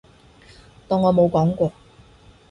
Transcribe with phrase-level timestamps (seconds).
[0.87, 1.71] 當我冇講過